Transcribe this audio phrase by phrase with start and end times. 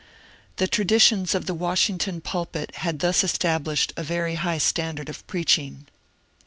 [0.55, 5.27] The traditions of the Washington pulpit had thus estab lished a very high standard of
[5.27, 5.85] preaching.